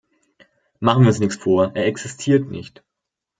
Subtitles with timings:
[0.79, 2.83] Machen wir uns nichts vor, er existiert nicht!